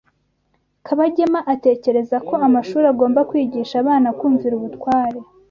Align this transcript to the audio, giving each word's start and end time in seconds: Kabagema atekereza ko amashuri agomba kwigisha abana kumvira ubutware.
Kabagema 0.85 1.39
atekereza 1.53 2.17
ko 2.27 2.33
amashuri 2.47 2.85
agomba 2.93 3.27
kwigisha 3.29 3.75
abana 3.83 4.09
kumvira 4.19 4.53
ubutware. 4.57 5.17